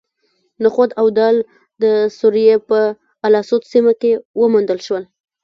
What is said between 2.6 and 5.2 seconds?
په الاسود سیمه کې وموندل شول.